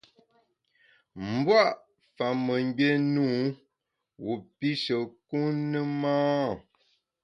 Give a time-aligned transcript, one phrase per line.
[1.31, 1.63] Mbua’
[2.15, 3.39] fa mengbié ne wu
[4.23, 6.15] wu pishe kun ne ma?